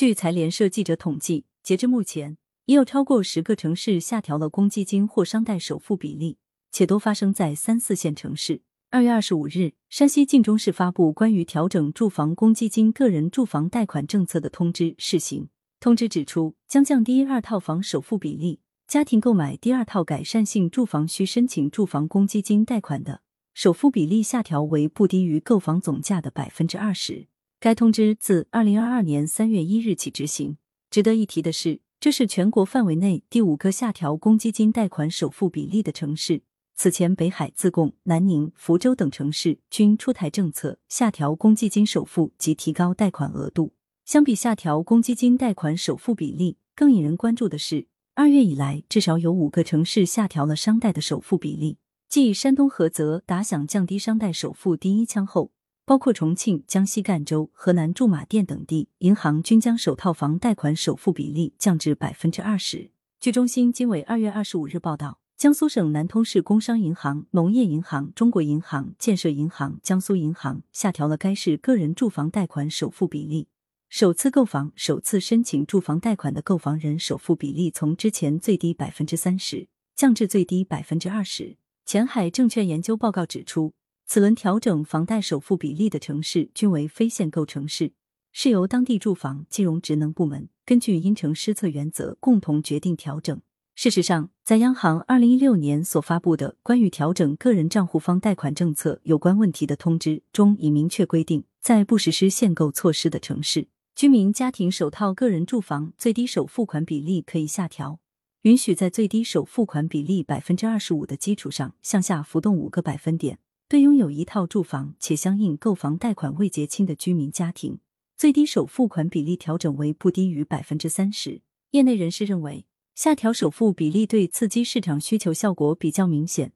[0.00, 6.38] 据财联社记者统计，截至目前，已有超过十个城市下调了公积金或商贷首付比例，
[6.72, 8.62] 且都发生在三四线城市。
[8.88, 15.50] 二月二十五日，山西晋中市发布关于调整住房公积金个人住房贷款政策的通知试行。
[15.80, 18.60] 通知指出，将降低二套房首付比例。
[18.88, 23.20] 家庭购买第二套改善性住房需申请住房公积金贷款的，
[23.52, 27.26] 首付比例下调为不低于购房总价的百分之二十。
[27.62, 30.56] 该通知自二零二二年三月一日起执行。
[30.90, 36.40] 值得一提的是，这是全国范围内第五个下调公积金贷款首付比例的城市。
[36.74, 43.74] 此前，北海、自贡、南宁、福州等城市均出台政策下调公积金首付及提高贷款额度。
[44.06, 51.76] 相比下调公积金贷款首付比例，更引人关注的是，二月以来至少有五个城市下调了商贷的首付比例。
[52.08, 55.50] 继山东菏泽打响降低商贷首付第一枪后。
[55.90, 62.92] 包括重庆、江西赣州、河南驻马店等地，银行均将首套房贷款首付比例降至百分之二十。
[63.18, 73.48] 据中新经纬二月二十五日报道，江苏省南通市工商银行、农业银行、中国银行、建设银行、江苏银行下调了该市个人住房贷款首付比例，
[73.88, 81.56] 首次购房、首次申请住房贷款的购房人首付比例从之前最低百分之三十降至最低百分之二十。
[81.84, 83.72] 前海证券研究报告指出。
[84.12, 87.92] 此轮调整房贷首付比例的城市均为非限购城市，
[88.32, 93.40] 是由当地住房金融职能部门根据因城施策原则共同决定调整。
[93.76, 108.00] 事实上，在央行二零一六年所发布的关于调整个人账户方贷款政策有关问题的通知中，已明确规定，在不实施限购措施的城市，居民家庭首套个人住房最低首付款比例可以下调，
[108.42, 113.38] 允许在最低首付款比例百分之二十五的基础上向下浮动五个百分点。
[113.70, 117.78] 对拥有一套住房且相应购房贷款未结清的居民家庭，
[118.16, 121.42] 最低首付款比例调整为不低于百分之三十。
[121.70, 126.50] 业内人士认为，下调首付比例对刺激市场需求效果比较明显。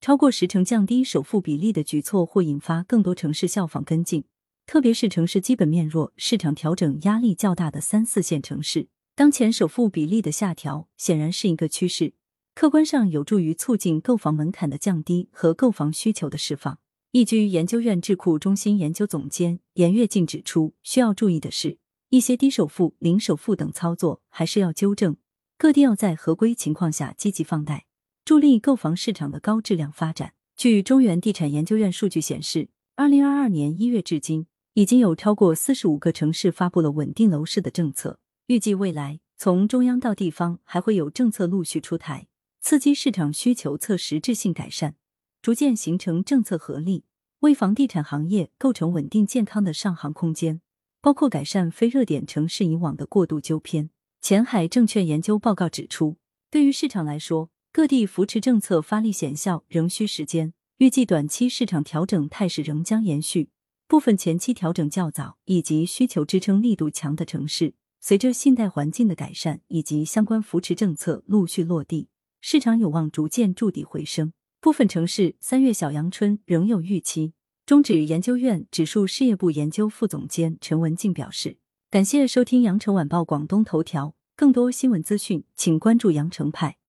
[0.00, 4.24] 超过十成降低首付比例的举措，或引发更多城市效仿跟进。
[4.66, 12.14] 特别是城市基本面弱、市场调整压力较大的三四线城市，当前首付比例的下调显然是一个趋势。
[12.58, 16.78] 客观上有助于促进购房门槛的降低和购房需求的释放。
[17.12, 21.76] 易居研究院智库中心研究总监严跃进指出，需要注意的是，
[22.08, 25.18] 一些低首付、零首付等操作还是要纠正。
[25.58, 27.84] 各地要在合规情况下积极放贷，
[28.24, 30.32] 助力购房市场的高质量发展。
[30.56, 38.18] 据中原地产研究院数据显示，二零二二年一月至今，已经有超过四十五个城市发布了稳定楼市的政策。
[38.46, 42.28] 预计未来，从中央到地方还会有政策陆续出台。
[42.68, 44.96] 刺激市场需求侧实质性改善，
[45.40, 47.04] 逐渐形成政策合力，
[47.38, 50.60] 为房地产行业构成稳定健康的上行空间。
[51.00, 53.90] 包括改善非热点城市以往的过度纠偏。
[54.20, 56.16] 前海证券研究报告指出，
[56.50, 63.50] 对于市场来说，各地扶持政策发力显效仍需时间，预计短期市场调整态势仍将延续。
[63.86, 72.08] 部分前期调整较早以及需求支撑力度强的城市，随着信贷环境的改善以及相关扶持政策陆续落地。
[72.48, 77.32] 市场有望逐渐筑底回升，部分城市三月小阳春仍有预期。
[77.66, 81.56] 中指研究院指数事业部研究副总监陈文静表示。
[81.90, 86.76] 感谢收听羊城晚报广东头条，更多新闻资讯，请关注羊城派。